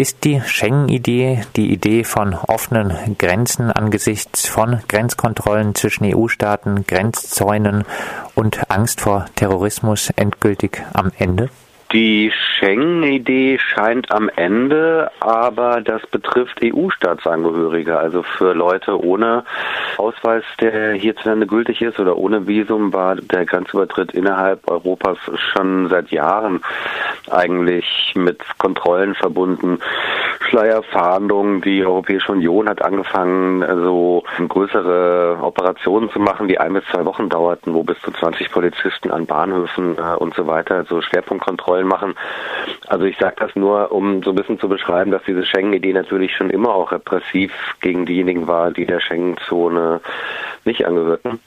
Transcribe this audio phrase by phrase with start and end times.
[0.00, 7.84] Ist die Schengen-Idee, die Idee von offenen Grenzen angesichts von Grenzkontrollen zwischen EU-Staaten, Grenzzäunen
[8.34, 11.50] und Angst vor Terrorismus endgültig am Ende?
[11.92, 19.42] Die Schengen-Idee scheint am Ende, aber das betrifft EU-Staatsangehörige, also für Leute ohne
[19.98, 26.12] Ausweis, der hierzulande gültig ist oder ohne Visum, war der Grenzübertritt innerhalb Europas schon seit
[26.12, 26.60] Jahren
[27.28, 29.80] eigentlich mit Kontrollen verbunden.
[30.50, 31.62] Schleierfahndungen.
[31.62, 37.28] Die Europäische Union hat angefangen, so größere Operationen zu machen, die ein bis zwei Wochen
[37.28, 42.14] dauerten, wo bis zu 20 Polizisten an Bahnhöfen äh, und so weiter so Schwerpunktkontrollen machen.
[42.88, 46.34] Also ich sage das nur, um so ein bisschen zu beschreiben, dass diese Schengen-Idee natürlich
[46.34, 50.00] schon immer auch repressiv gegen diejenigen war, die der Schengen-Zone
[50.64, 51.40] nicht angehörten.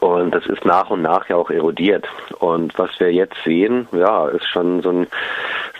[0.00, 2.06] Und das ist nach und nach ja auch erodiert.
[2.38, 5.06] Und was wir jetzt sehen, ja, ist schon so ein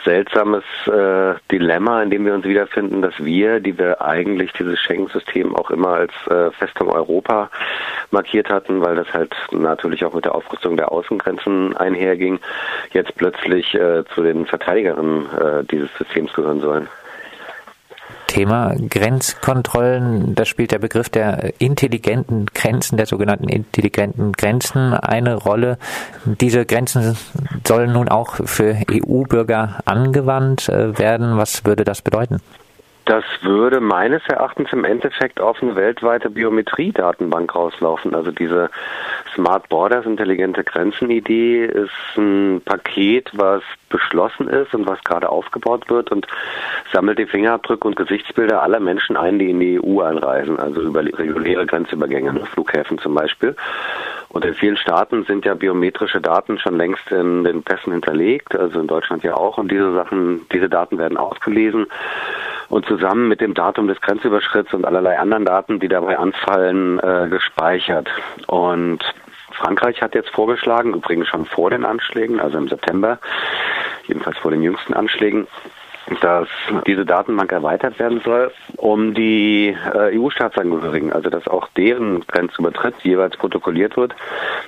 [0.04, 5.54] seltsames äh, Dilemma, in dem wir uns wiederfinden, dass wir, die wir eigentlich dieses Schengen-System
[5.54, 7.50] auch immer als äh, Festung Europa
[8.10, 12.38] markiert hatten, weil das halt natürlich auch mit der Aufrüstung der Außengrenzen einherging,
[12.92, 16.88] jetzt plötzlich äh, zu den Verteidigerinnen äh, dieses Systems gehören sollen.
[18.28, 25.78] Thema Grenzkontrollen, da spielt der Begriff der intelligenten Grenzen, der sogenannten intelligenten Grenzen eine Rolle.
[26.24, 27.16] Diese Grenzen
[27.66, 31.36] sollen nun auch für EU-Bürger angewandt äh, werden.
[31.36, 32.40] Was würde das bedeuten?
[33.08, 38.14] Das würde meines Erachtens im Endeffekt auf eine weltweite Biometriedatenbank rauslaufen.
[38.14, 38.68] Also diese
[39.34, 46.12] Smart Borders, intelligente Grenzen-Idee ist ein Paket, was beschlossen ist und was gerade aufgebaut wird
[46.12, 46.26] und
[46.92, 51.02] sammelt die Fingerabdrücke und Gesichtsbilder aller Menschen ein, die in die EU einreisen, also über
[51.02, 53.56] reguläre Grenzübergänge, Flughäfen zum Beispiel.
[54.28, 58.80] Und in vielen Staaten sind ja biometrische Daten schon längst in den Pässen hinterlegt, also
[58.80, 59.56] in Deutschland ja auch.
[59.56, 61.86] Und diese Sachen, diese Daten werden ausgelesen
[62.68, 67.28] und zusammen mit dem Datum des Grenzüberschritts und allerlei anderen Daten, die dabei anfallen, äh,
[67.28, 68.08] gespeichert.
[68.46, 69.02] Und
[69.52, 73.18] Frankreich hat jetzt vorgeschlagen, übrigens schon vor den Anschlägen, also im September,
[74.06, 75.46] jedenfalls vor den jüngsten Anschlägen,
[76.20, 76.48] dass
[76.86, 83.36] diese Datenbank erweitert werden soll, um die äh, EU-Staatsangehörigen, also dass auch deren Grenzübertritt jeweils
[83.36, 84.14] protokolliert wird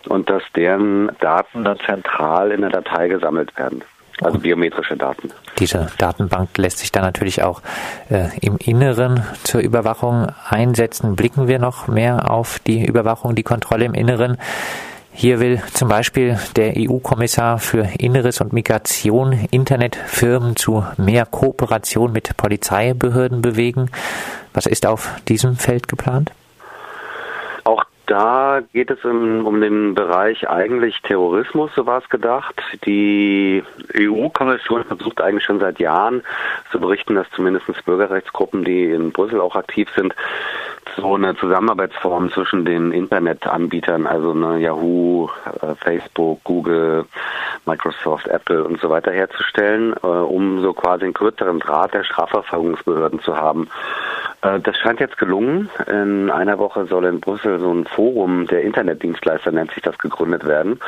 [0.09, 3.83] und dass deren Daten dann zentral in der Datei gesammelt werden
[4.23, 5.31] also biometrische Daten.
[5.59, 7.63] Diese Datenbank lässt sich dann natürlich auch
[8.11, 11.17] äh, im Inneren zur Überwachung einsetzen.
[11.17, 14.37] Blicken wir noch mehr auf die Überwachung, die Kontrolle im Inneren.
[15.13, 22.37] Hier will zum Beispiel der EU-Kommissar für Inneres und Migration Internetfirmen zu mehr Kooperation mit
[22.37, 23.91] Polizeibehörden bewegen.
[24.55, 26.33] Was ist auf diesem Feld geplant?
[28.11, 32.61] Da geht es um, um den Bereich eigentlich Terrorismus, so war es gedacht.
[32.85, 33.63] Die
[33.97, 36.25] EU-Kommission versucht eigentlich schon seit Jahren
[36.73, 40.13] zu berichten, dass zumindest Bürgerrechtsgruppen, die in Brüssel auch aktiv sind,
[40.97, 45.29] so eine Zusammenarbeitsform zwischen den Internetanbietern, also eine Yahoo,
[45.63, 47.05] äh, Facebook, Google,
[47.65, 53.21] Microsoft, Apple und so weiter herzustellen, äh, um so quasi einen kürzeren Draht der Strafverfolgungsbehörden
[53.21, 53.69] zu haben.
[54.43, 55.71] Äh, das scheint jetzt gelungen.
[55.87, 60.47] In einer Woche soll in Brüssel so ein Forum der Internetdienstleister, nennt sich das, gegründet
[60.47, 60.81] werden.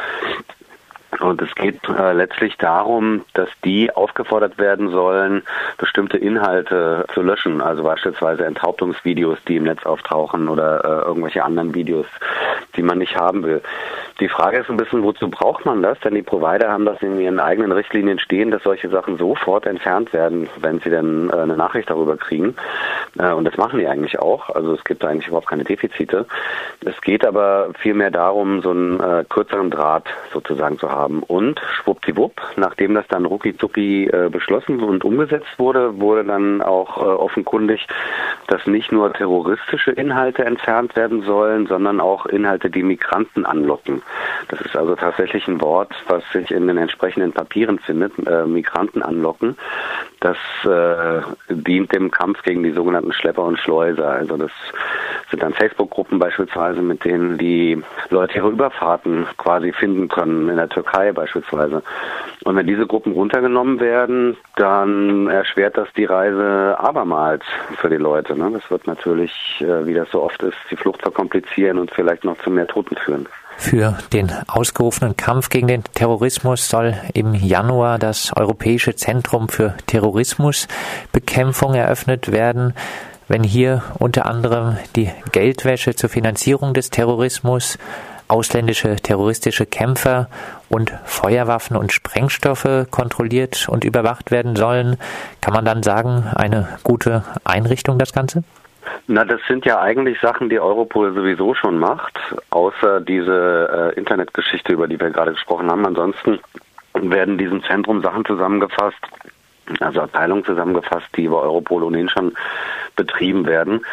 [1.21, 5.43] Und es geht äh, letztlich darum, dass die aufgefordert werden sollen,
[5.77, 11.75] bestimmte Inhalte zu löschen, also beispielsweise Enthauptungsvideos, die im Netz auftauchen oder äh, irgendwelche anderen
[11.75, 12.07] Videos,
[12.77, 13.63] die man nicht haben will.
[14.21, 15.99] Die Frage ist ein bisschen, wozu braucht man das?
[16.01, 20.13] Denn die Provider haben das in ihren eigenen Richtlinien stehen, dass solche Sachen sofort entfernt
[20.13, 22.55] werden, wenn sie dann äh, eine Nachricht darüber kriegen.
[23.19, 24.51] Äh, und das machen die eigentlich auch.
[24.51, 26.27] Also es gibt eigentlich überhaupt keine Defizite.
[26.85, 31.23] Es geht aber vielmehr darum, so einen äh, kürzeren Draht sozusagen zu haben.
[31.23, 33.51] Und schwuppdiwupp, nachdem das dann rucki
[34.07, 37.87] äh, beschlossen und umgesetzt wurde, wurde dann auch offenkundig,
[38.47, 44.03] dass nicht nur terroristische Inhalte entfernt werden sollen, sondern auch Inhalte, die Migranten anlocken.
[44.49, 49.03] Das ist also tatsächlich ein Wort, was sich in den entsprechenden Papieren findet, äh, Migranten
[49.03, 49.57] anlocken.
[50.21, 54.11] Das äh, dient dem Kampf gegen die sogenannten Schlepper und Schleuser.
[54.11, 54.53] Also das
[55.33, 60.69] sind dann Facebook-Gruppen beispielsweise, mit denen die Leute ihre Überfahrten quasi finden können, in der
[60.69, 61.83] Türkei beispielsweise.
[62.45, 67.45] Und wenn diese Gruppen runtergenommen werden, dann erschwert das die Reise abermals
[67.81, 68.37] für die Leute.
[68.37, 68.51] Ne?
[68.53, 72.39] Das wird natürlich, äh, wie das so oft ist, die Flucht verkomplizieren und vielleicht noch
[72.43, 73.27] zu mehr Toten führen.
[73.57, 81.75] Für den ausgerufenen Kampf gegen den Terrorismus soll im Januar das Europäische Zentrum für Terrorismusbekämpfung
[81.75, 82.75] eröffnet werden.
[83.29, 87.79] Wenn hier unter anderem die Geldwäsche zur Finanzierung des Terrorismus
[88.33, 90.29] ausländische terroristische Kämpfer
[90.71, 94.97] und Feuerwaffen und Sprengstoffe kontrolliert und überwacht werden sollen.
[95.43, 98.43] Kann man dann sagen, eine gute Einrichtung das Ganze?
[99.07, 102.19] Na, das sind ja eigentlich Sachen, die Europol sowieso schon macht,
[102.51, 105.85] außer diese äh, Internetgeschichte, über die wir gerade gesprochen haben.
[105.87, 106.41] Ansonsten
[106.95, 108.99] werden in diesem Zentrum Sachen zusammengefasst,
[109.81, 112.33] also Abteilungen zusammengefasst, die über Europol ohnehin schon
[112.97, 113.85] betrieben werden.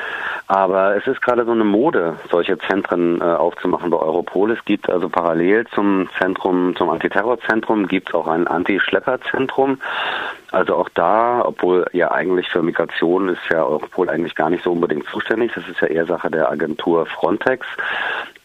[0.48, 4.52] Aber es ist gerade so eine Mode, solche Zentren äh, aufzumachen bei Europol.
[4.52, 9.80] Es gibt also parallel zum Zentrum, zum Antiterrorzentrum, gibt es auch ein Anti-Schlepper-Zentrum.
[10.52, 14.72] Also auch da, obwohl ja eigentlich für Migration ist ja Europol eigentlich gar nicht so
[14.72, 15.52] unbedingt zuständig.
[15.54, 17.68] Das ist ja eher Sache der Agentur Frontex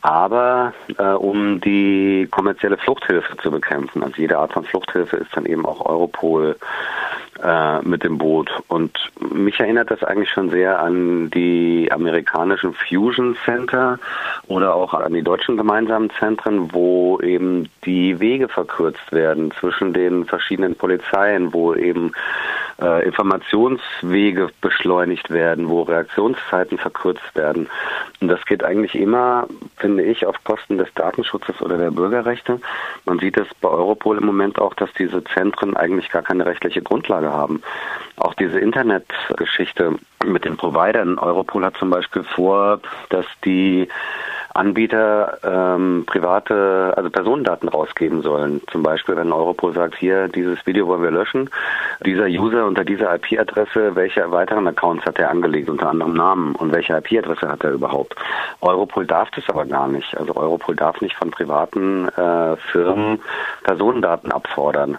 [0.05, 4.03] aber äh, um die kommerzielle Fluchthilfe zu bekämpfen.
[4.03, 6.57] Also jede Art von Fluchthilfe ist dann eben auch Europol
[7.45, 8.51] äh, mit dem Boot.
[8.69, 13.99] Und mich erinnert das eigentlich schon sehr an die amerikanischen Fusion Center
[14.47, 20.25] oder auch an die deutschen gemeinsamen Zentren, wo eben die Wege verkürzt werden zwischen den
[20.25, 22.13] verschiedenen Polizeien, wo eben
[22.81, 27.69] äh, Informationswege beschleunigt werden, wo Reaktionszeiten verkürzt werden.
[28.21, 32.61] Und das geht eigentlich immer, finde ich, auf Kosten des Datenschutzes oder der Bürgerrechte.
[33.05, 36.83] Man sieht es bei Europol im Moment auch, dass diese Zentren eigentlich gar keine rechtliche
[36.83, 37.63] Grundlage haben.
[38.17, 39.95] Auch diese Internetgeschichte
[40.25, 41.19] mit den Providern.
[41.19, 42.81] Europol hat zum Beispiel vor,
[43.11, 43.89] dass die
[44.55, 48.61] Anbieter ähm, private, also Personendaten rausgeben sollen.
[48.71, 51.51] Zum Beispiel, wenn Europol sagt, hier, dieses Video wollen wir löschen,
[52.07, 56.73] dieser User unter dieser IP-Adresse, welche weiteren Accounts hat er angelegt, unter anderem Namen und
[56.73, 58.15] welche IP-Adresse hat er überhaupt.
[58.61, 60.17] Europol darf das aber gar nicht.
[60.17, 63.21] Also Europol darf nicht von privaten äh, Firmen
[63.65, 64.99] Personendaten abfordern.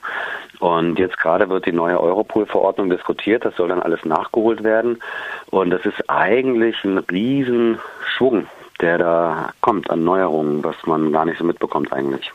[0.60, 3.46] Und jetzt gerade wird die neue Europol-Verordnung diskutiert.
[3.46, 5.02] Das soll dann alles nachgeholt werden.
[5.50, 8.48] Und das ist eigentlich ein Riesenschwung,
[8.82, 12.32] der da kommt an Neuerungen, was man gar nicht so mitbekommt eigentlich.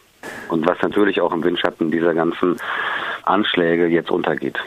[0.49, 2.57] Und was natürlich auch im Windschatten dieser ganzen
[3.25, 4.59] Anschläge jetzt untergeht.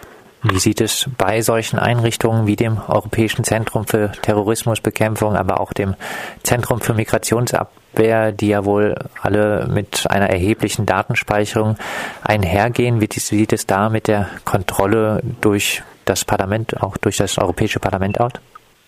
[0.46, 5.96] Wie sieht es bei solchen Einrichtungen wie dem Europäischen Zentrum für Terrorismusbekämpfung, aber auch dem
[6.44, 11.78] Zentrum für Migrationsabwehr, die ja wohl alle mit einer erheblichen Datenspeicherung
[12.22, 17.80] einhergehen, wie sieht es da mit der Kontrolle durch das Parlament, auch durch das Europäische
[17.80, 18.34] Parlament aus?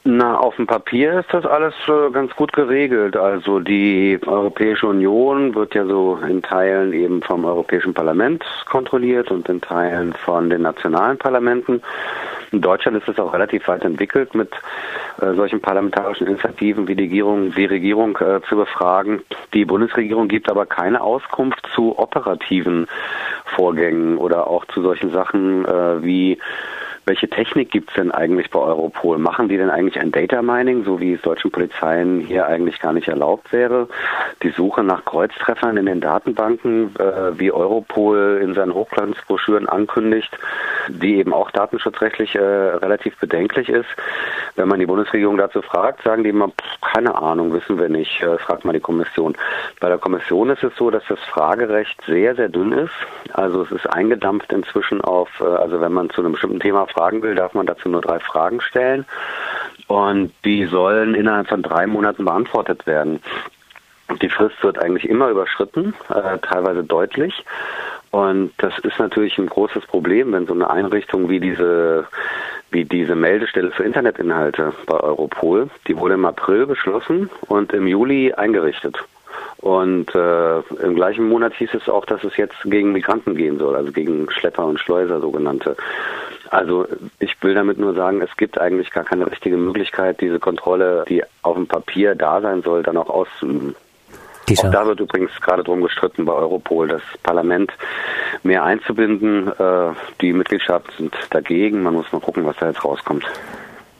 [0.08, 3.18] Na, auf dem Papier ist das alles äh, ganz gut geregelt.
[3.18, 9.50] Also die Europäische Union wird ja so in Teilen eben vom Europäischen Parlament kontrolliert und
[9.50, 11.82] in Teilen von den nationalen Parlamenten.
[12.52, 14.52] In Deutschland ist es auch relativ weit entwickelt, mit
[15.22, 19.22] äh, solchen parlamentarischen Initiativen wie die Regierung, die Regierung äh, zu befragen.
[19.56, 22.86] Die Bundesregierung gibt aber keine Auskunft zu operativen
[23.56, 26.38] Vorgängen oder auch zu solchen Sachen äh, wie
[27.06, 29.20] welche Technik gibt es denn eigentlich bei Europol?
[29.20, 32.94] Machen die denn eigentlich ein Data Mining, so wie es deutschen Polizeien hier eigentlich gar
[32.94, 33.88] nicht erlaubt wäre?
[34.42, 40.36] Die Suche nach Kreuztreffern in den Datenbanken, äh, wie Europol in seinen Hochglanzbroschüren ankündigt,
[40.90, 43.90] die eben auch datenschutzrechtlich äh, relativ bedenklich ist.
[44.56, 48.22] Wenn man die Bundesregierung dazu fragt, sagen die immer, pff, keine Ahnung, wissen wir nicht,
[48.22, 49.36] äh, fragt mal die Kommission.
[49.80, 52.94] Bei der Kommission ist es so, dass das Fragerecht sehr, sehr dünn ist.
[53.34, 57.22] Also es ist eingedampft inzwischen auf, äh, also wenn man zu einem bestimmten Thema fragen
[57.22, 59.06] will, darf man dazu nur drei Fragen stellen.
[59.88, 63.22] Und die sollen innerhalb von drei Monaten beantwortet werden.
[64.22, 67.44] Die Frist wird eigentlich immer überschritten, äh, teilweise deutlich.
[68.12, 72.08] Und das ist natürlich ein großes Problem, wenn so eine Einrichtung wie diese,
[72.72, 78.34] wie diese Meldestelle für Internetinhalte bei Europol, die wurde im April beschlossen und im Juli
[78.34, 78.98] eingerichtet.
[79.58, 83.76] Und äh, im gleichen Monat hieß es auch, dass es jetzt gegen Migranten gehen soll,
[83.76, 85.76] also gegen Schlepper und Schleuser sogenannte.
[86.56, 86.88] Also
[87.20, 91.22] ich will damit nur sagen, es gibt eigentlich gar keine richtige Möglichkeit, diese Kontrolle, die
[91.42, 93.76] auf dem Papier da sein soll, dann auch auszuüben.
[94.48, 94.70] Dieser.
[94.70, 97.74] Auch da wird übrigens gerade drum gestritten bei Europol, das Parlament
[98.44, 99.50] mehr einzubinden.
[99.50, 101.84] Äh, die Mitgliedstaaten sind dagegen.
[101.84, 103.26] Man muss mal gucken, was da jetzt rauskommt.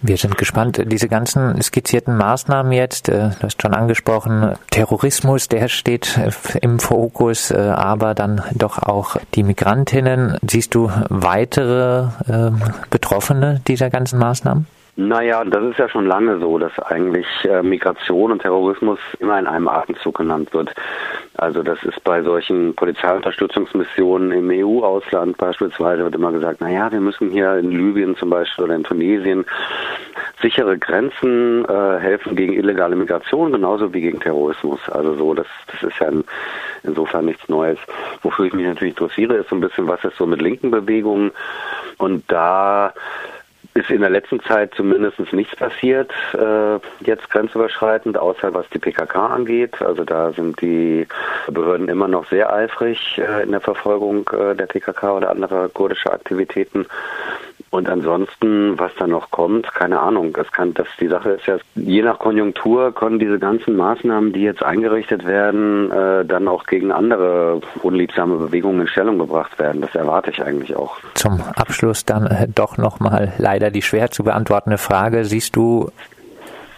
[0.08, 0.80] Wir sind gespannt.
[0.86, 6.30] Diese ganzen skizzierten Maßnahmen jetzt, äh, du hast schon angesprochen, Terrorismus, der steht äh,
[6.62, 10.38] im Fokus, äh, aber dann doch auch die Migrantinnen.
[10.48, 14.68] Siehst du weitere ähm, Betroffene dieser ganzen Maßnahmen?
[14.96, 17.26] Naja, das ist ja schon lange so, dass eigentlich
[17.64, 20.74] Migration und Terrorismus immer in einem Atemzug genannt wird.
[21.38, 27.30] Also das ist bei solchen Polizeiunterstützungsmissionen im EU-Ausland beispielsweise wird immer gesagt, naja, wir müssen
[27.30, 29.46] hier in Libyen zum Beispiel oder in Tunesien
[30.42, 34.80] sichere Grenzen äh, helfen gegen illegale Migration, genauso wie gegen Terrorismus.
[34.90, 36.24] Also so, das, das ist ja in,
[36.84, 37.80] insofern nichts Neues.
[38.22, 41.32] Wofür ich mich natürlich interessiere, ist so ein bisschen, was ist so mit linken Bewegungen
[41.98, 42.94] und da
[43.76, 49.28] ist in der letzten Zeit zumindest nichts passiert, äh, jetzt grenzüberschreitend, außer was die PKK
[49.28, 49.82] angeht.
[49.82, 51.06] Also da sind die
[51.52, 56.14] Behörden immer noch sehr eifrig äh, in der Verfolgung äh, der PKK oder anderer kurdischer
[56.14, 56.88] Aktivitäten.
[57.76, 60.32] Und ansonsten, was da noch kommt, keine Ahnung.
[60.34, 64.42] Das kann, das, die Sache ist ja, je nach Konjunktur können diese ganzen Maßnahmen, die
[64.42, 69.82] jetzt eingerichtet werden, äh, dann auch gegen andere unliebsame Bewegungen in Stellung gebracht werden.
[69.82, 70.98] Das erwarte ich eigentlich auch.
[71.16, 75.26] Zum Abschluss dann äh, doch nochmal leider die schwer zu beantwortende Frage.
[75.26, 75.92] Siehst du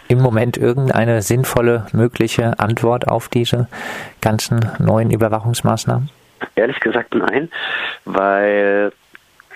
[0.08, 3.68] im Moment irgendeine sinnvolle mögliche Antwort auf diese
[4.20, 6.10] ganzen neuen Überwachungsmaßnahmen?
[6.56, 7.50] Ehrlich gesagt nein,
[8.04, 8.92] weil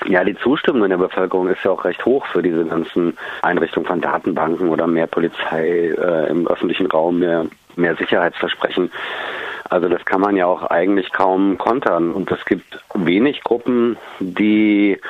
[0.07, 3.87] ja, die Zustimmung in der Bevölkerung ist ja auch recht hoch für diese ganzen Einrichtungen
[3.87, 8.91] von Datenbanken oder mehr Polizei äh, im öffentlichen Raum, mehr, mehr Sicherheitsversprechen.
[9.73, 12.13] Also das kann man ja auch eigentlich kaum kontern.
[12.13, 15.01] Und es gibt wenig Gruppen, die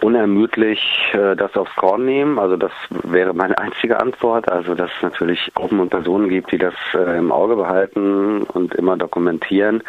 [0.00, 0.80] unermüdlich
[1.14, 2.38] äh, das aufs Korn nehmen.
[2.38, 4.48] Also das wäre meine einzige Antwort.
[4.48, 8.76] Also dass es natürlich Gruppen und Personen gibt, die das äh, im Auge behalten und
[8.76, 9.82] immer dokumentieren.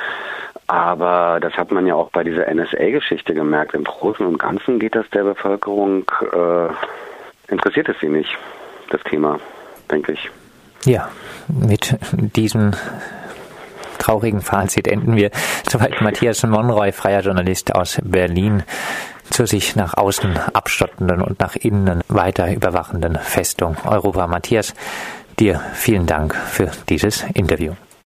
[0.67, 3.74] Aber das hat man ja auch bei dieser NSA-Geschichte gemerkt.
[3.74, 8.36] Im Großen und Ganzen geht das der Bevölkerung, äh, interessiert es sie nicht,
[8.89, 9.39] das Thema,
[9.91, 10.31] denke ich.
[10.86, 11.10] Ja,
[11.48, 11.98] mit
[12.36, 12.74] diesem
[14.00, 15.31] traurigen Fazit enden wir.
[15.69, 18.63] Soweit Matthias Monroy, freier Journalist aus Berlin,
[19.29, 24.27] zur sich nach außen abstottenden und nach innen weiter überwachenden Festung Europa.
[24.27, 24.74] Matthias,
[25.39, 27.74] dir vielen Dank für dieses Interview.